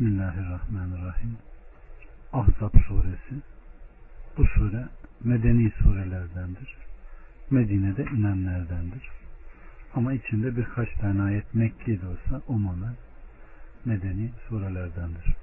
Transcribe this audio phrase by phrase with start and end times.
[0.00, 1.36] Bismillahirrahmanirrahim.
[2.32, 3.34] Ahzab suresi.
[4.36, 4.84] Bu sure
[5.24, 6.76] medeni surelerdendir.
[7.50, 9.10] Medine'de inenlerdendir.
[9.94, 12.94] Ama içinde birkaç tane ayet Mekki de olsa umumen
[13.84, 15.34] medeni surelerdendir.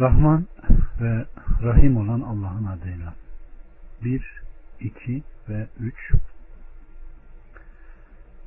[0.00, 0.46] Rahman
[1.00, 1.24] ve
[1.62, 3.14] Rahim olan Allah'ın adıyla.
[4.04, 4.42] 1,
[4.80, 5.94] 2 ve 3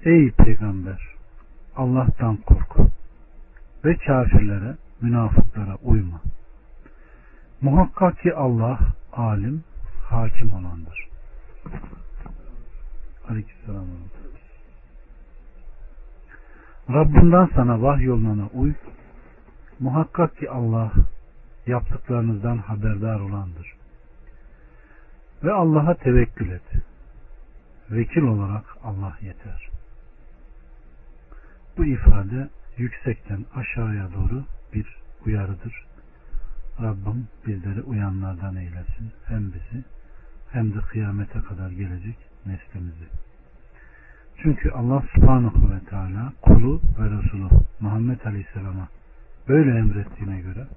[0.03, 1.01] Ey Peygamber!
[1.75, 2.91] Allah'tan kork
[3.85, 6.21] ve kafirlere, münafıklara uyma.
[7.61, 8.79] Muhakkak ki Allah
[9.13, 9.63] alim,
[10.03, 11.07] hakim olandır.
[13.29, 13.85] Aleykümselam.
[16.89, 18.73] Rabbinden sana vahyolunana uy.
[19.79, 20.91] Muhakkak ki Allah
[21.67, 23.75] yaptıklarınızdan haberdar olandır.
[25.43, 26.71] Ve Allah'a tevekkül et.
[27.91, 29.69] Vekil olarak Allah yeter.
[31.77, 34.43] Bu ifade yüksekten aşağıya doğru
[34.73, 35.85] bir uyarıdır.
[36.81, 39.11] Rabbim bizleri uyanlardan eylesin.
[39.25, 39.83] Hem bizi
[40.51, 43.05] hem de kıyamete kadar gelecek neslimizi.
[44.37, 47.49] Çünkü Allah subhanahu ve teala kulu ve Resulü
[47.79, 48.87] Muhammed Aleyhisselam'a
[49.47, 50.67] böyle emrettiğine göre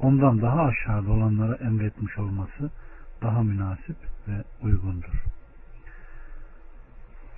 [0.00, 2.70] ondan daha aşağıda olanlara emretmiş olması
[3.22, 3.96] daha münasip
[4.28, 5.24] ve uygundur.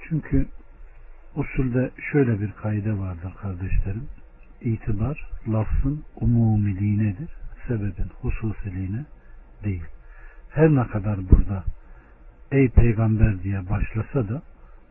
[0.08, 0.46] Çünkü
[1.36, 4.08] usulde şöyle bir kaide vardır kardeşlerim.
[4.60, 7.28] İtibar lafzın umumiliğinedir.
[7.68, 9.04] Sebebin hususiliğine
[9.64, 9.84] değil.
[10.50, 11.64] Her ne kadar burada
[12.52, 14.42] ey peygamber diye başlasa da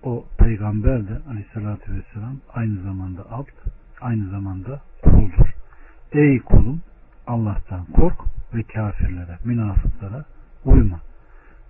[0.04, 3.58] o peygamber de aleyhissalatü vesselam aynı zamanda abd,
[4.02, 5.56] aynı zamanda kuldur.
[6.12, 6.82] Ey kulum
[7.28, 8.20] Allah'tan kork
[8.54, 10.26] ve kafirlere, münafıklara
[10.66, 11.00] uyma.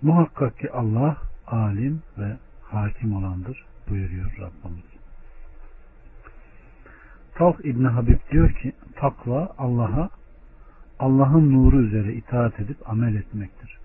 [0.02, 4.84] Muhakkak ki Allah alim ve hakim olandır buyuruyor Rabbimiz.
[7.34, 10.10] Talk İbni Habib diyor ki takva Allah'a
[10.98, 13.78] Allah'ın nuru üzere itaat edip amel etmektir.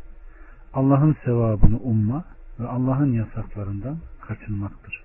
[0.73, 2.23] Allah'ın sevabını umma
[2.59, 5.03] ve Allah'ın yasaklarından kaçınmaktır.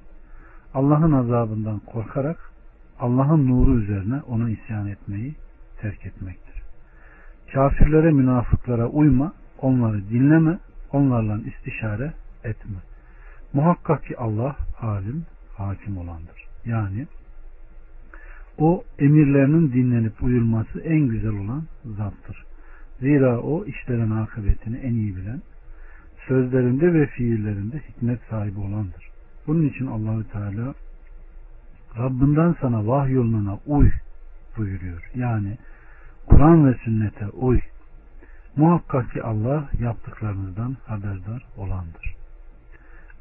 [0.74, 2.52] Allah'ın azabından korkarak
[3.00, 5.34] Allah'ın nuru üzerine ona isyan etmeyi
[5.80, 6.62] terk etmektir.
[7.52, 9.32] Kafirlere, münafıklara uyma,
[9.62, 10.58] onları dinleme,
[10.92, 12.12] onlarla istişare
[12.44, 12.76] etme.
[13.54, 15.26] Muhakkak ki Allah alim,
[15.56, 16.46] hakim olandır.
[16.64, 17.06] Yani
[18.58, 22.44] o emirlerinin dinlenip uyulması en güzel olan zattır.
[23.00, 25.42] Zira o işlerin akıbetini en iyi bilen,
[26.28, 29.10] sözlerinde ve fiillerinde hikmet sahibi olandır.
[29.46, 30.74] Bunun için Allahü Teala
[31.98, 33.90] Rabbinden sana vahyoluna uy
[34.56, 35.10] buyuruyor.
[35.14, 35.58] Yani
[36.26, 37.60] Kur'an ve sünnete uy.
[38.56, 42.23] Muhakkak ki Allah yaptıklarınızdan haberdar olandır.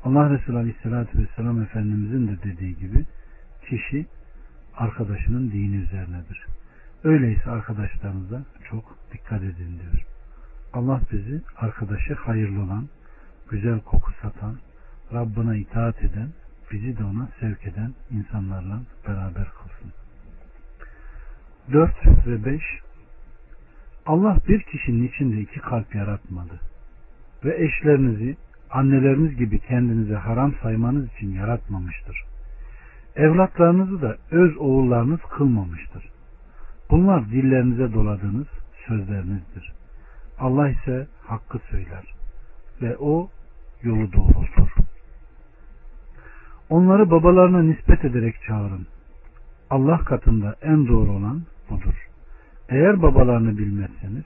[0.03, 3.05] Allah Resulü Aleyhisselatü Vesselam Efendimizin de dediği gibi
[3.69, 4.05] kişi
[4.77, 6.45] arkadaşının dini üzerinedir.
[7.03, 10.05] Öyleyse arkadaşlarınıza çok dikkat edin diyor.
[10.73, 12.87] Allah bizi arkadaşı hayırlı olan,
[13.49, 14.57] güzel koku satan,
[15.13, 16.29] Rabbına itaat eden,
[16.71, 19.93] bizi de ona sevk eden insanlarla beraber kılsın.
[21.73, 22.61] 4 ve 5
[24.05, 26.59] Allah bir kişinin içinde iki kalp yaratmadı
[27.45, 28.37] ve eşlerinizi
[28.73, 32.23] anneleriniz gibi kendinize haram saymanız için yaratmamıştır.
[33.15, 36.09] Evlatlarınızı da öz oğullarınız kılmamıştır.
[36.89, 38.47] Bunlar dillerinize doladığınız
[38.87, 39.73] sözlerinizdir.
[40.39, 42.13] Allah ise hakkı söyler
[42.81, 43.29] ve o
[43.83, 44.73] yolu doğrultur.
[46.69, 48.87] Onları babalarına nispet ederek çağırın.
[49.69, 52.07] Allah katında en doğru olan budur.
[52.69, 54.23] Eğer babalarını bilmezseniz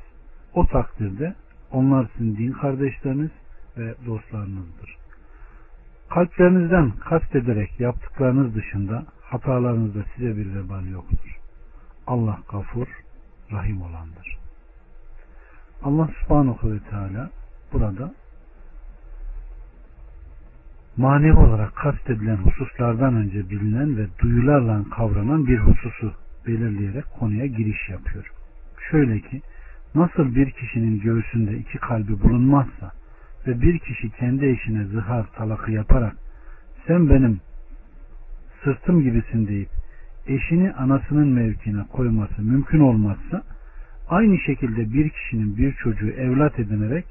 [0.54, 1.36] o takdirde
[1.72, 3.32] onlar sizin din kardeşleriniz
[3.78, 4.98] ve dostlarınızdır.
[6.10, 11.38] Kalplerinizden kastederek yaptıklarınız dışında hatalarınızda size bir vebal yoktur.
[12.08, 12.88] Allah gafur,
[13.52, 14.38] rahim olandır.
[15.84, 17.30] Allah subhanahu ve teala
[17.74, 18.14] burada
[20.98, 26.14] manevi olarak kastedilen hususlardan önce bilinen ve duyularla kavranan bir hususu
[26.48, 28.32] belirleyerek konuya giriş yapıyor.
[28.92, 29.42] Şöyle ki
[29.96, 32.92] nasıl bir kişinin göğsünde iki kalbi bulunmazsa
[33.48, 36.16] ve bir kişi kendi eşine zihar talakı yaparak
[36.88, 37.40] sen benim
[38.64, 39.70] sırtım gibisin deyip
[40.28, 43.44] eşini anasının mevkine koyması mümkün olmazsa
[44.10, 47.06] aynı şekilde bir kişinin bir çocuğu evlat edinerek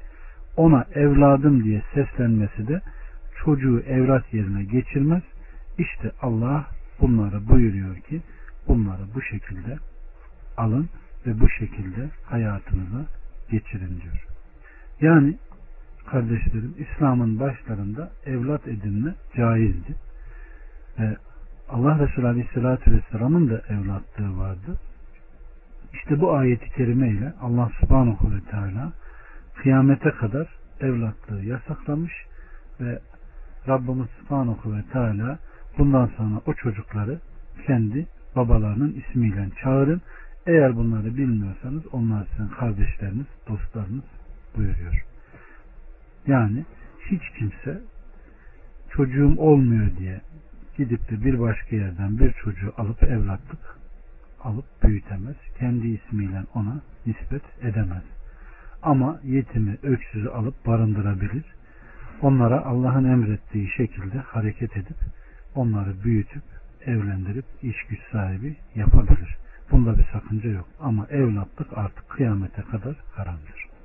[0.57, 2.81] ona evladım diye seslenmesi de
[3.43, 5.23] çocuğu evlat yerine geçirmez.
[5.77, 6.67] İşte Allah
[7.01, 8.21] bunları buyuruyor ki
[8.67, 9.77] bunları bu şekilde
[10.57, 10.89] alın
[11.27, 13.05] ve bu şekilde hayatınıza
[13.51, 14.25] geçirin diyor.
[15.01, 15.37] Yani
[16.07, 19.95] kardeşlerim İslam'ın başlarında evlat edinme caizdi.
[20.99, 21.17] Ve
[21.69, 24.79] Allah Resulü Aleyhisselatü Vesselam'ın da evlatlığı vardı.
[25.93, 28.91] İşte bu ayeti kerime ile Allah subhanahu ve teala
[29.55, 30.47] kıyamete kadar
[30.81, 32.13] evlatlığı yasaklamış
[32.81, 32.99] ve
[33.67, 35.39] Rabbimiz subhanahu ve teala
[35.77, 37.19] bundan sonra o çocukları
[37.67, 40.01] kendi babalarının ismiyle çağırın.
[40.47, 44.03] Eğer bunları bilmiyorsanız onlar sizin kardeşleriniz, dostlarınız
[44.57, 45.06] buyuruyor.
[46.27, 46.65] Yani
[47.11, 47.81] hiç kimse
[48.89, 50.21] çocuğum olmuyor diye
[50.77, 53.77] gidip de bir başka yerden bir çocuğu alıp evlatlık
[54.43, 55.35] alıp büyütemez.
[55.59, 58.03] Kendi ismiyle ona nispet edemez.
[58.81, 61.45] Ama yetimi, öksüzü alıp barındırabilir.
[62.21, 64.97] Onlara Allah'ın emrettiği şekilde hareket edip
[65.55, 66.43] onları büyütüp
[66.85, 69.37] evlendirip iş güç sahibi yapabilir.
[69.71, 70.67] Bunda bir sakınca yok.
[70.79, 73.76] Ama evlatlık artık kıyamete kadar haramdır.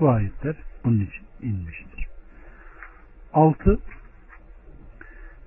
[0.00, 2.06] Bu ayetler bunun için inmiştir.
[3.32, 3.78] 6.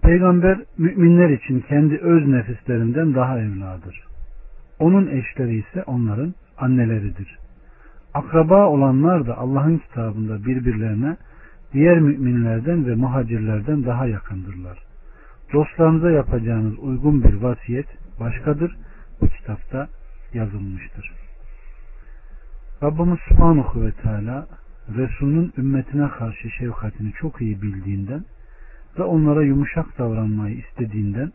[0.01, 4.03] Peygamber müminler için kendi öz nefislerinden daha evladır.
[4.79, 7.37] Onun eşleri ise onların anneleridir.
[8.13, 11.17] Akraba olanlar da Allah'ın kitabında birbirlerine
[11.73, 14.77] diğer müminlerden ve muhacirlerden daha yakındırlar.
[15.53, 17.87] Dostlarınıza yapacağınız uygun bir vasiyet
[18.19, 18.75] başkadır.
[19.21, 19.87] Bu kitapta
[20.33, 21.18] yazılmıştır.
[22.83, 24.47] Rabbimiz Subhanahu ve Teala
[24.97, 28.25] Resulünün ümmetine karşı şefkatini çok iyi bildiğinden
[28.99, 31.31] ve onlara yumuşak davranmayı istediğinden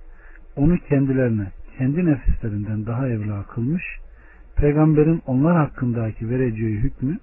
[0.57, 1.47] onu kendilerine
[1.79, 3.83] kendi nefislerinden daha evla kılmış,
[4.57, 7.19] peygamberin onlar hakkındaki vereceği hükmü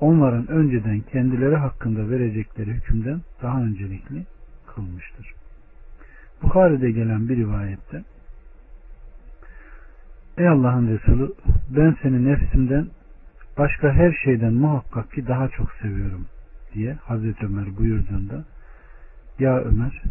[0.00, 4.26] onların önceden kendileri hakkında verecekleri hükümden daha öncelikli
[4.74, 5.34] kılmıştır.
[6.42, 8.02] Bukhari'de gelen bir rivayette
[10.38, 11.32] Ey Allah'ın Resulü
[11.76, 12.86] ben seni nefsimden
[13.58, 16.26] başka her şeyden muhakkak ki daha çok seviyorum
[16.74, 18.44] diye Hazreti Ömer buyurduğunda
[19.38, 20.02] ya Ömer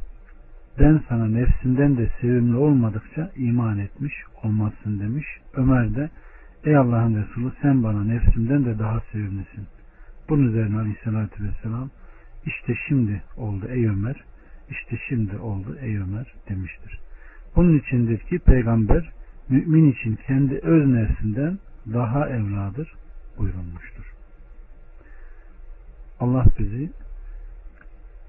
[0.80, 5.26] ben sana nefsinden de sevimli olmadıkça iman etmiş olmazsın demiş.
[5.54, 6.10] Ömer de
[6.64, 9.68] ey Allah'ın Resulü sen bana nefsimden de daha sevimlisin.
[10.30, 11.90] Bunun üzerine aleyhissalatü vesselam
[12.46, 14.24] işte şimdi oldu ey Ömer
[14.70, 17.00] işte şimdi oldu ey Ömer demiştir.
[17.56, 19.12] Bunun içindir ki peygamber
[19.50, 21.60] mümin için kendi öz nefsinden
[21.94, 22.94] daha evladır
[23.42, 24.14] buyurulmuştur.
[26.20, 26.92] Allah bizi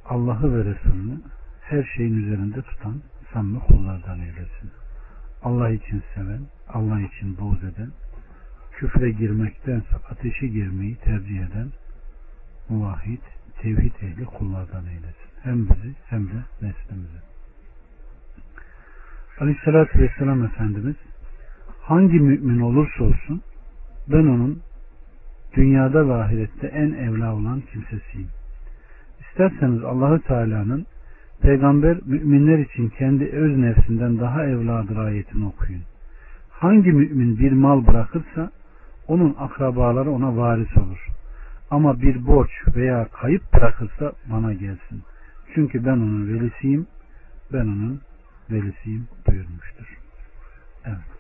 [0.05, 1.21] Allah'ı ve Resulünü
[1.61, 4.71] her şeyin üzerinde tutan samimi kullardan eylesin.
[5.43, 7.91] Allah için seven, Allah için boğz eden,
[8.73, 11.73] küfre girmektense ateşe girmeyi tercih eden
[12.69, 13.23] muvahhid,
[13.61, 15.31] tevhid ehli kullardan eylesin.
[15.43, 17.19] Hem bizi hem de neslimizi.
[19.41, 20.97] Aleyhissalatü Vesselam Efendimiz
[21.81, 23.43] hangi mümin olursa olsun
[24.09, 24.63] ben onun
[25.55, 28.29] dünyada ve ahirette en evla olan kimsesiyim.
[29.21, 30.87] İsterseniz Allahü Teala'nın
[31.43, 35.83] peygamber müminler için kendi öz nefsinden daha evladır ayetini okuyun.
[36.51, 38.51] Hangi mümin bir mal bırakırsa
[39.09, 41.07] onun akrabaları ona varis olur.
[41.71, 45.03] Ama bir borç veya kayıp bırakırsa bana gelsin.
[45.55, 46.87] Çünkü ben onun velisiyim,
[47.53, 48.01] ben onun
[48.51, 49.99] velisiyim buyurmuştur.
[50.85, 51.13] Evet.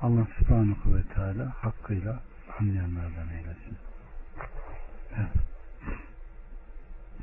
[0.00, 2.20] Allah subhanahu ve teala hakkıyla
[2.60, 3.76] anlayanlardan eylesin.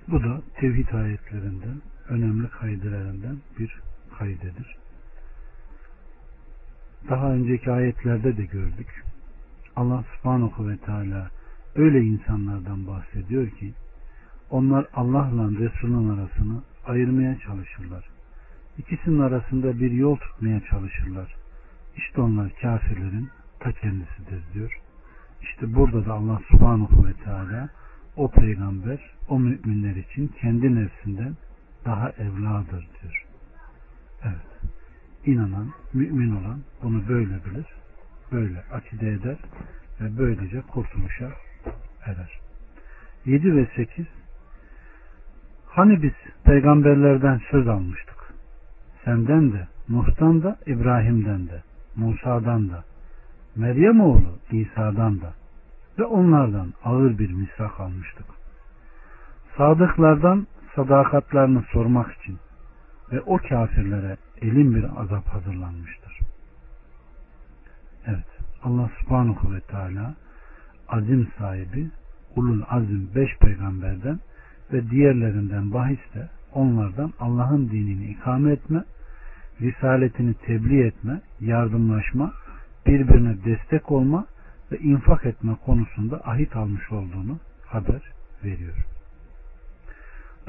[0.07, 3.81] Bu da tevhid ayetlerinden önemli kaydelerinden bir
[4.17, 4.77] kaydedir.
[7.09, 9.03] Daha önceki ayetlerde de gördük.
[9.75, 11.29] Allah subhanahu ve teala
[11.75, 13.73] öyle insanlardan bahsediyor ki
[14.49, 18.09] onlar Allah'la Resul'ün arasını ayırmaya çalışırlar.
[18.77, 21.35] İkisinin arasında bir yol tutmaya çalışırlar.
[21.95, 24.84] İşte onlar kafirlerin ta kendisidir diyor.
[25.41, 27.69] İşte burada da Allah subhanahu ve teala
[28.15, 31.35] o peygamber o müminler için kendi nefsinden
[31.85, 33.25] daha evladır diyor.
[34.23, 34.71] Evet.
[35.25, 37.65] İnanan, mümin olan bunu böyle bilir,
[38.31, 39.37] böyle akide eder
[40.01, 41.31] ve böylece kurtuluşa
[42.05, 42.39] erer.
[43.25, 44.05] 7 ve 8
[45.75, 46.13] Hani biz
[46.43, 48.33] peygamberlerden söz almıştık.
[49.05, 51.63] Senden de, Nuh'tan da, İbrahim'den de,
[51.95, 52.83] Musa'dan da,
[53.55, 55.33] Meryem oğlu İsa'dan da
[55.99, 58.25] ve onlardan ağır bir misrak almıştık.
[59.57, 62.37] Sadıklardan sadakatlerini sormak için
[63.11, 66.19] ve o kafirlere elin bir azap hazırlanmıştır.
[68.07, 68.25] Evet
[68.63, 70.15] Allah subhanahu ve teala
[70.87, 71.89] azim sahibi
[72.35, 74.19] ulul azim beş peygamberden
[74.73, 78.83] ve diğerlerinden bahiste onlardan Allah'ın dinini ikame etme,
[79.61, 82.33] risaletini tebliğ etme, yardımlaşma,
[82.85, 84.25] birbirine destek olma
[84.71, 88.01] ve infak etme konusunda ahit almış olduğunu haber
[88.43, 88.75] veriyor.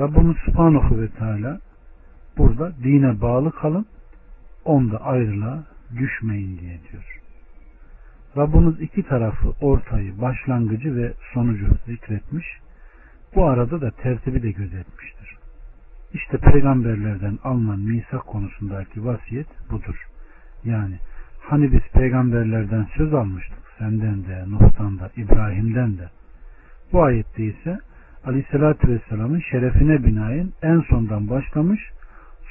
[0.01, 1.61] Rabbimiz Subhanahu ve Teala
[2.39, 3.87] burada dine bağlı kalın
[4.65, 5.65] onda ayrılığa
[5.97, 7.21] düşmeyin diye diyor.
[8.37, 12.47] Rabbimiz iki tarafı, ortayı, başlangıcı ve sonucu zikretmiş.
[13.35, 15.37] Bu arada da tertibi de gözetmiştir.
[16.13, 20.07] İşte peygamberlerden alınan misak konusundaki vasiyet budur.
[20.65, 20.99] Yani
[21.49, 26.09] hani biz peygamberlerden söz almıştık senden de, Nuh'tan da, İbrahim'den de.
[26.93, 27.79] Bu ayette ise
[28.25, 31.81] Aleyhisselatü Vesselam'ın şerefine binaen en sondan başlamış,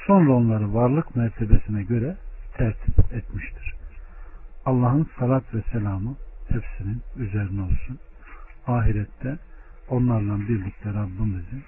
[0.06, 2.16] sonra onları varlık mertebesine göre
[2.56, 3.74] tertip etmiştir.
[4.66, 6.14] Allah'ın salat ve selamı
[6.48, 7.98] hepsinin üzerine olsun.
[8.66, 9.38] Ahirette
[9.88, 11.62] onlarla birlikte Rabbimizi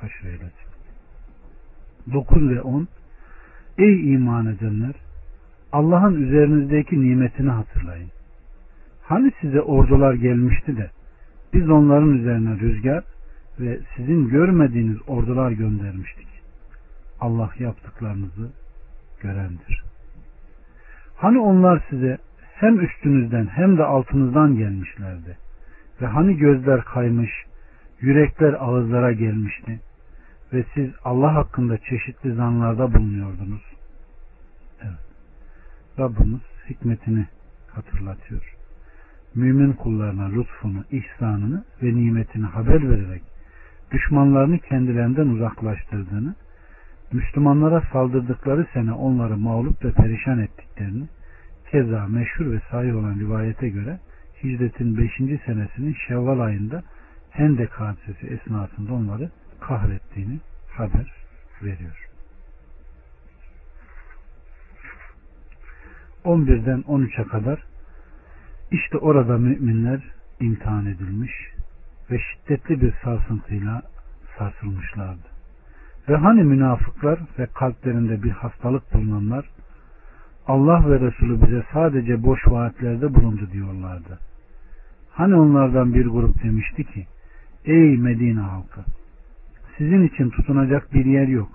[0.00, 0.68] haşreylesin.
[2.12, 2.88] 9 ve 10
[3.78, 5.07] Ey iman edenler!
[5.72, 8.10] Allah'ın üzerinizdeki nimetini hatırlayın.
[9.02, 10.90] Hani size ordular gelmişti de
[11.52, 13.04] biz onların üzerine rüzgar
[13.60, 16.28] ve sizin görmediğiniz ordular göndermiştik.
[17.20, 18.52] Allah yaptıklarınızı
[19.20, 19.84] görendir.
[21.16, 22.18] Hani onlar size
[22.54, 25.36] hem üstünüzden hem de altınızdan gelmişlerdi.
[26.02, 27.30] Ve hani gözler kaymış,
[28.00, 29.80] yürekler ağızlara gelmişti
[30.52, 33.77] ve siz Allah hakkında çeşitli zanlarda bulunuyordunuz.
[35.98, 36.40] Rabbimiz
[36.70, 37.26] hikmetini
[37.68, 38.54] hatırlatıyor.
[39.34, 43.22] Mümin kullarına lütfunu, ihsanını ve nimetini haber vererek
[43.92, 46.34] düşmanlarını kendilerinden uzaklaştırdığını,
[47.12, 51.04] Müslümanlara saldırdıkları sene onları mağlup ve perişan ettiklerini,
[51.70, 53.98] keza meşhur ve sahih olan rivayete göre
[54.44, 55.10] hicretin 5.
[55.46, 56.82] senesinin Şevval ayında
[57.30, 60.38] Hendek hadisesi esnasında onları kahrettiğini
[60.70, 61.12] haber
[61.62, 62.07] veriyor.
[66.24, 67.64] 11'den 13'e kadar
[68.70, 70.00] işte orada müminler
[70.40, 71.32] imtihan edilmiş
[72.10, 73.82] ve şiddetli bir sarsıntıyla
[74.38, 75.28] sarsılmışlardı.
[76.08, 79.50] Ve hani münafıklar ve kalplerinde bir hastalık bulunanlar
[80.46, 84.18] Allah ve Resulü bize sadece boş vaatlerde bulundu diyorlardı.
[85.10, 87.06] Hani onlardan bir grup demişti ki
[87.64, 88.80] Ey Medine halkı
[89.78, 91.48] sizin için tutunacak bir yer yok.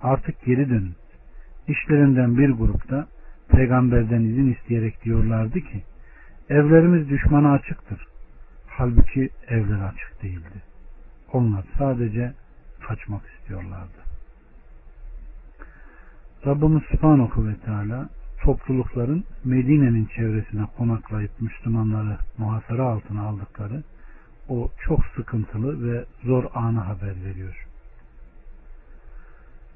[0.00, 0.94] Artık geri dönün.
[1.68, 3.06] İşlerinden bir grupta
[3.48, 5.82] peygamberden izin isteyerek diyorlardı ki
[6.48, 8.06] evlerimiz düşmana açıktır.
[8.66, 10.62] Halbuki evler açık değildi.
[11.32, 12.32] Onlar sadece
[12.88, 14.06] kaçmak istiyorlardı.
[16.46, 18.08] Rabbimiz Subhanahu ve Teala
[18.42, 23.82] toplulukların Medine'nin çevresine konaklayıp Müslümanları muhasara altına aldıkları
[24.48, 27.66] o çok sıkıntılı ve zor anı haber veriyor.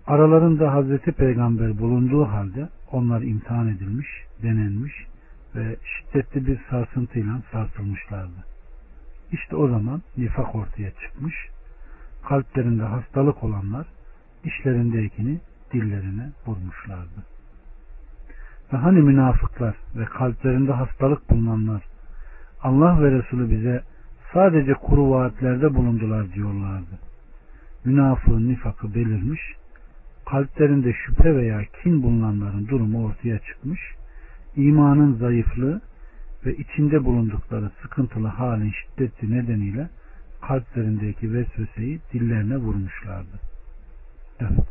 [0.06, 4.08] Aralarında Hazreti Peygamber bulunduğu halde onlar imtihan edilmiş,
[4.42, 4.92] denenmiş
[5.54, 8.44] ve şiddetli bir sarsıntıyla sarsılmışlardı.
[9.32, 11.34] İşte o zaman nifak ortaya çıkmış,
[12.28, 13.86] kalplerinde hastalık olanlar
[14.44, 15.40] işlerindekini
[15.72, 17.24] dillerine vurmuşlardı.
[18.72, 21.82] Ve hani münafıklar ve kalplerinde hastalık bulunanlar
[22.62, 23.82] Allah ve Resulü bize
[24.32, 26.98] sadece kuru vaatlerde bulundular diyorlardı.
[27.84, 29.40] Münafığın nifakı belirmiş,
[30.30, 33.80] kalplerinde şüphe veya kin bulunanların durumu ortaya çıkmış,
[34.56, 35.80] imanın zayıflığı
[36.46, 39.88] ve içinde bulundukları sıkıntılı halin şiddeti nedeniyle
[40.40, 43.40] kalplerindeki vesveseyi dillerine vurmuşlardı.
[44.40, 44.66] Evet.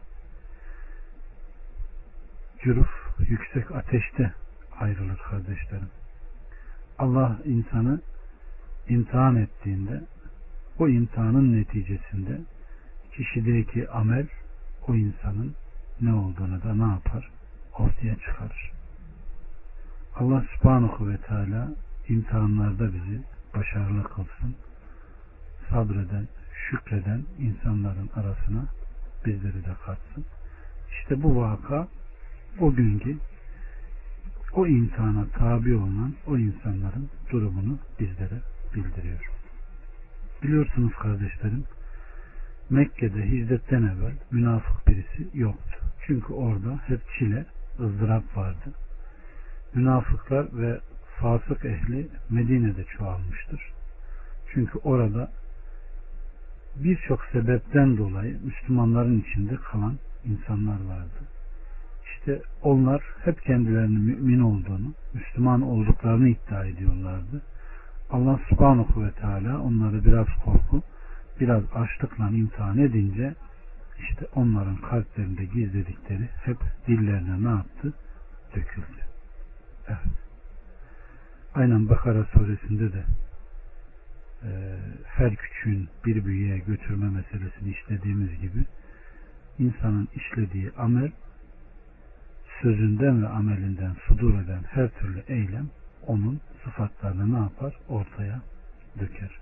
[2.63, 2.89] Cüruf
[3.19, 4.33] yüksek ateşte
[4.79, 5.89] ayrılır kardeşlerim.
[6.99, 8.01] Allah insanı
[8.89, 10.01] imtihan ettiğinde
[10.79, 12.39] o imtihanın neticesinde
[13.11, 14.27] kişideki amel
[14.87, 15.55] o insanın
[16.01, 17.29] ne olduğunu da ne yapar?
[17.79, 18.71] Ortaya çıkarır.
[20.15, 21.69] Allah subhanahu ve teala
[22.09, 23.21] imtihanlarda bizi
[23.55, 24.55] başarılı kılsın.
[25.69, 28.65] Sabreden, şükreden insanların arasına
[29.25, 30.25] bizleri de katsın.
[30.91, 31.87] İşte bu vaka
[32.59, 33.17] o günkü
[34.53, 38.41] o imtihana tabi olan o insanların durumunu bizlere
[38.75, 39.31] bildiriyor.
[40.43, 41.63] Biliyorsunuz kardeşlerim
[42.69, 45.79] Mekke'de hicretten evvel münafık birisi yoktu.
[46.07, 47.45] Çünkü orada hep çile,
[47.79, 48.73] ızdırap vardı.
[49.75, 50.79] Münafıklar ve
[51.19, 53.61] fasık ehli Medine'de çoğalmıştır.
[54.53, 55.31] Çünkü orada
[56.75, 61.19] birçok sebepten dolayı Müslümanların içinde kalan insanlar vardı.
[62.05, 67.41] İşte onlar hep kendilerinin mümin olduğunu, Müslüman olduklarını iddia ediyorlardı.
[68.11, 70.83] Allah subhanahu ve teala onları biraz korku,
[71.39, 73.35] biraz açlıkla imtihan edince
[73.99, 77.93] işte onların kalplerinde gizledikleri hep dillerine ne yaptı?
[78.55, 79.03] Döküldü.
[79.87, 79.99] Evet.
[81.53, 83.03] Aynen Bakara suresinde de
[84.43, 88.65] e, her küçüğün bir büyüye götürme meselesini işlediğimiz gibi
[89.59, 91.11] insanın işlediği amel
[92.61, 95.69] sözünden ve amelinden sudur eden her türlü eylem
[96.07, 97.73] onun sıfatlarını ne yapar?
[97.87, 98.41] Ortaya
[98.99, 99.39] döker.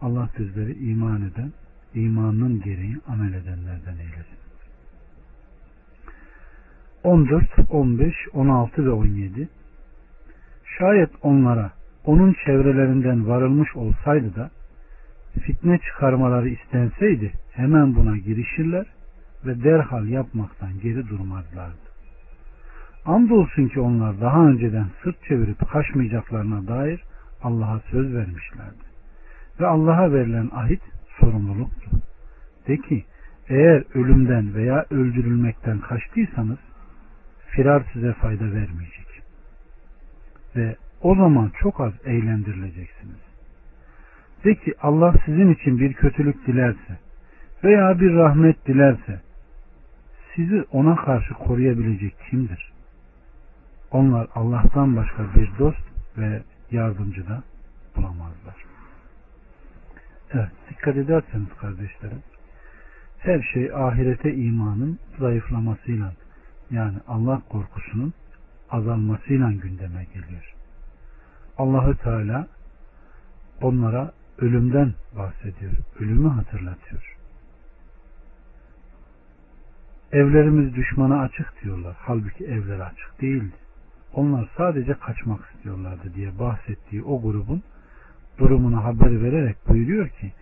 [0.00, 1.52] Allah bizleri iman eden,
[1.94, 4.38] imanının gereği amel edenlerden eylesin.
[7.04, 9.48] 14, 15, 16 ve 17
[10.78, 11.70] Şayet onlara
[12.04, 14.50] onun çevrelerinden varılmış olsaydı da
[15.40, 18.86] fitne çıkarmaları istenseydi hemen buna girişirler
[19.46, 21.88] ve derhal yapmaktan geri durmazlardı.
[23.04, 27.02] Andolsun ki onlar daha önceden sırt çevirip kaçmayacaklarına dair
[27.42, 28.87] Allah'a söz vermişlerdi.
[29.60, 30.82] Ve Allah'a verilen ahit
[31.20, 31.90] sorumluluktu.
[32.68, 33.04] De ki
[33.48, 36.58] eğer ölümden veya öldürülmekten kaçtıysanız
[37.46, 39.22] firar size fayda vermeyecek.
[40.56, 43.18] Ve o zaman çok az eğlendirileceksiniz.
[44.44, 46.98] De ki Allah sizin için bir kötülük dilerse
[47.64, 49.20] veya bir rahmet dilerse
[50.34, 52.72] sizi ona karşı koruyabilecek kimdir?
[53.90, 55.82] Onlar Allah'tan başka bir dost
[56.18, 57.42] ve yardımcı da
[57.96, 58.67] bulamazlar.
[60.34, 62.22] Evet, dikkat ederseniz kardeşlerim,
[63.18, 66.12] her şey ahirete imanın zayıflamasıyla
[66.70, 68.12] yani Allah korkusunun
[68.70, 70.54] azalmasıyla gündeme geliyor.
[71.58, 72.46] Allahü Teala
[73.62, 75.72] onlara ölümden bahsediyor.
[76.00, 77.16] Ölümü hatırlatıyor.
[80.12, 81.96] Evlerimiz düşmana açık diyorlar.
[81.98, 83.54] Halbuki evler açık değildi.
[84.12, 87.62] Onlar sadece kaçmak istiyorlardı diye bahsettiği o grubun
[88.38, 90.32] durumunu haber vererek buyuruyor ki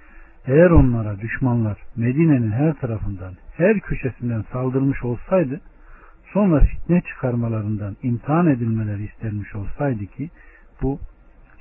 [0.46, 5.60] eğer onlara düşmanlar Medine'nin her tarafından, her köşesinden saldırmış olsaydı
[6.32, 10.30] sonra fitne çıkarmalarından imtihan edilmeleri istenmiş olsaydı ki
[10.82, 10.98] bu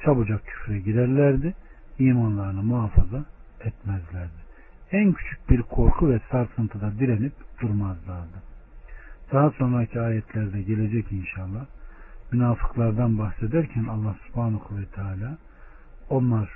[0.06, 1.54] çabucak küfre girerlerdi,
[2.00, 3.26] imanlarını muhafaza
[3.60, 4.46] etmezlerdi.
[4.92, 8.44] En küçük bir korku ve sarsıntıda direnip durmazlardı.
[9.34, 11.66] Daha sonraki ayetlerde gelecek inşallah
[12.32, 15.38] münafıklardan bahsederken Allah subhanahu ve teala
[16.10, 16.50] onlar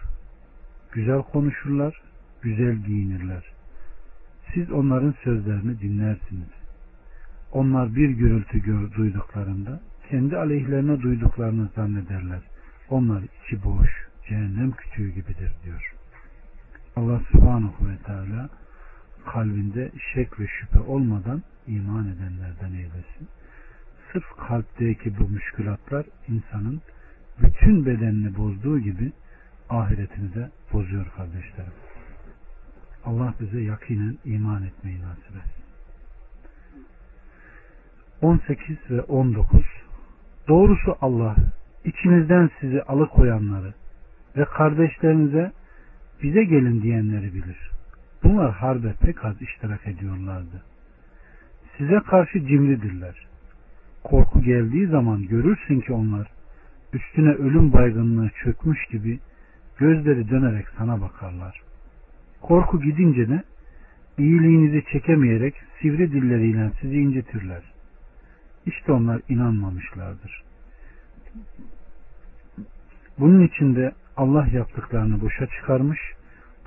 [0.91, 2.01] güzel konuşurlar,
[2.41, 3.43] güzel giyinirler.
[4.53, 6.49] Siz onların sözlerini dinlersiniz.
[7.51, 8.63] Onlar bir gürültü
[8.97, 12.41] duyduklarında kendi aleyhlerine duyduklarını zannederler.
[12.89, 13.89] Onlar içi boş,
[14.29, 15.93] cehennem kütüğü gibidir diyor.
[16.95, 18.49] Allah subhanahu ve teala
[19.25, 23.27] kalbinde şek ve şüphe olmadan iman edenlerden eylesin.
[24.13, 26.81] Sırf kalpteki bu müşkülatlar insanın
[27.41, 29.11] bütün bedenini bozduğu gibi
[29.69, 31.73] ahiretini de bozuyor kardeşlerim.
[33.05, 35.63] Allah bize yakinen iman etmeyi nasip etsin.
[38.21, 39.61] 18 ve 19
[40.47, 41.35] Doğrusu Allah
[41.85, 43.73] içinizden sizi alıkoyanları
[44.37, 45.51] ve kardeşlerinize
[46.23, 47.71] bize gelin diyenleri bilir.
[48.23, 50.63] Bunlar harbe pek az iştirak ediyorlardı.
[51.77, 53.27] Size karşı cimridirler.
[54.03, 56.27] Korku geldiği zaman görürsün ki onlar
[56.93, 59.19] üstüne ölüm baygınlığı çökmüş gibi
[59.79, 61.61] gözleri dönerek sana bakarlar.
[62.41, 63.43] Korku gidince de
[64.17, 67.63] iyiliğinizi çekemeyerek sivri dilleriyle sizi incitirler.
[68.65, 70.43] İşte onlar inanmamışlardır.
[73.19, 75.99] Bunun için de Allah yaptıklarını boşa çıkarmış.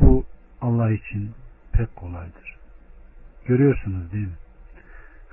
[0.01, 0.25] Bu
[0.61, 1.31] Allah için
[1.73, 2.57] pek kolaydır.
[3.47, 4.37] Görüyorsunuz değil mi?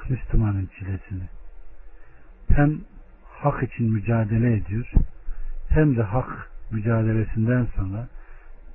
[0.10, 1.24] Müslümanın çilesini.
[2.50, 2.82] Hem
[3.24, 4.92] hak için mücadele ediyor
[5.70, 8.08] hem de hak mücadelesinden sonra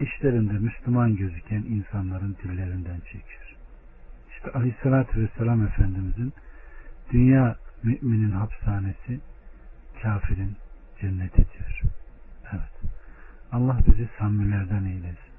[0.01, 3.57] işlerinde Müslüman gözüken insanların dillerinden çekiyor.
[4.31, 6.33] İşte Aleyhisselatü Vesselam Efendimizin
[7.13, 9.21] dünya müminin hapishanesi
[10.03, 10.57] kafirin
[11.01, 11.83] cenneti diyor.
[12.53, 12.93] Evet.
[13.53, 15.35] Allah bizi samimilerden eylesin.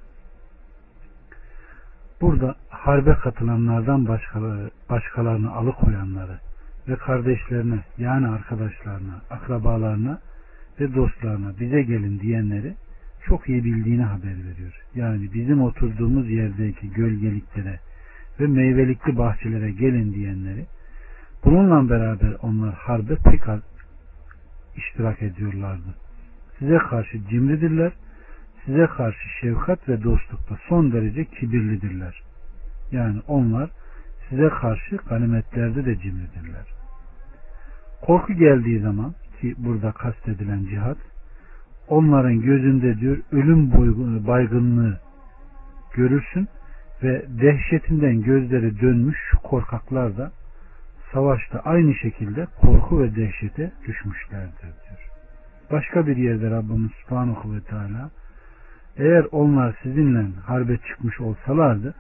[2.21, 6.39] Burada harbe katılanlardan başkaları, başkalarını alıkoyanları
[6.87, 10.19] ve kardeşlerine yani arkadaşlarına, akrabalarına
[10.79, 12.73] ve dostlarına bize gelin diyenleri
[13.25, 14.81] çok iyi bildiğini haber veriyor.
[14.95, 17.79] Yani bizim oturduğumuz yerdeki gölgeliklere
[18.39, 20.65] ve meyvelikli bahçelere gelin diyenleri
[21.45, 23.59] bununla beraber onlar harbe pek az
[24.75, 25.95] iştirak ediyorlardı.
[26.59, 27.91] Size karşı cimridirler,
[28.65, 32.21] size karşı şefkat ve dostlukta son derece kibirlidirler.
[32.91, 33.69] Yani onlar
[34.29, 36.65] size karşı ganimetlerde de cimridirler.
[38.01, 39.13] Korku geldiği zaman
[39.45, 40.97] ki burada kastedilen cihat
[41.88, 43.71] onların gözünde diyor ölüm
[44.27, 44.99] baygınlığı
[45.93, 46.47] görürsün
[47.03, 50.31] ve dehşetinden gözleri dönmüş şu korkaklar da
[51.13, 55.10] savaşta aynı şekilde korku ve dehşete düşmüşlerdir diyor.
[55.71, 58.10] Başka bir yerde Rabbimiz Subhanahu ve Teala
[58.97, 61.93] eğer onlar sizinle harbe çıkmış olsalardı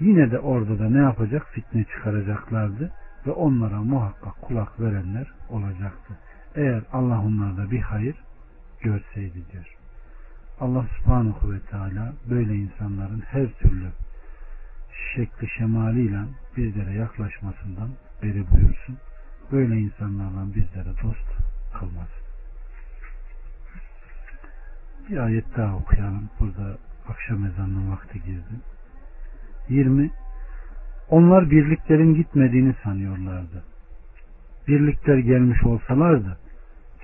[0.00, 1.46] yine de orada da ne yapacak?
[1.52, 2.90] Fitne çıkaracaklardı
[3.26, 6.27] ve onlara muhakkak kulak verenler olacaktı.
[6.54, 8.16] Eğer Allah onlarda bir hayır
[8.80, 9.76] görseydi diyor.
[10.60, 13.88] Allah subhanahu ve teala böyle insanların her türlü
[15.14, 16.20] şekli şemaliyle
[16.56, 17.88] bizlere yaklaşmasından
[18.22, 18.98] beri buyursun.
[19.52, 21.28] Böyle insanlarla bizlere dost
[21.78, 22.28] kılmasın.
[25.10, 26.30] Bir ayet daha okuyalım.
[26.40, 28.54] Burada akşam ezanının vakti girdi.
[29.68, 30.10] 20.
[31.08, 33.64] Onlar birliklerin gitmediğini sanıyorlardı.
[34.68, 36.38] Birlikler gelmiş olsalardı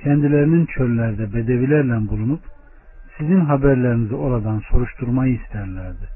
[0.03, 2.41] kendilerinin çöllerde bedevilerle bulunup
[3.19, 6.09] sizin haberlerinizi oradan soruşturmayı isterlerdi.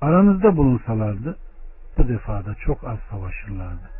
[0.00, 1.36] Aranızda bulunsalardı
[1.98, 3.90] bu defada çok az savaşırlardı.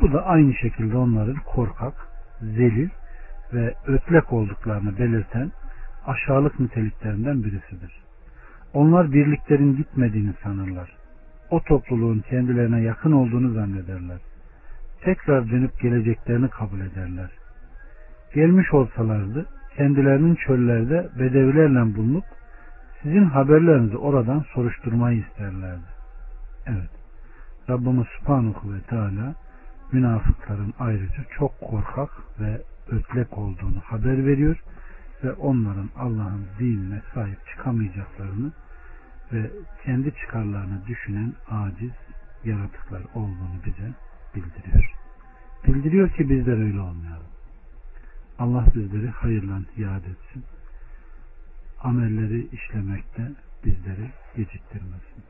[0.00, 1.94] Bu da aynı şekilde onların korkak,
[2.40, 2.88] zelil
[3.52, 5.52] ve ötlek olduklarını belirten
[6.06, 8.02] aşağılık niteliklerinden birisidir.
[8.74, 10.96] Onlar birliklerin gitmediğini sanırlar.
[11.50, 14.18] O topluluğun kendilerine yakın olduğunu zannederler.
[15.04, 17.30] Tekrar dönüp geleceklerini kabul ederler.
[18.34, 22.24] Gelmiş olsalardı kendilerinin çöllerde bedevilerle bulunup
[23.02, 25.92] sizin haberlerinizi oradan soruşturmayı isterlerdi.
[26.66, 26.90] Evet.
[27.70, 29.34] Rabbimiz Subhanahu ve Teala
[29.92, 32.10] münafıkların ayrıca çok korkak
[32.40, 34.62] ve ötlek olduğunu haber veriyor
[35.24, 38.52] ve onların Allah'ın dinine sahip çıkamayacaklarını
[39.32, 39.50] ve
[39.84, 41.92] kendi çıkarlarını düşünen aciz
[42.44, 43.92] yaratıklar olduğunu bize
[44.34, 44.94] bildiriyor.
[45.66, 47.26] Bildiriyor ki bizler öyle olmayalım.
[48.38, 50.44] Allah bizleri hayırla yad etsin.
[51.80, 53.32] Amelleri işlemekte
[53.64, 55.24] bizleri geciktirmesin.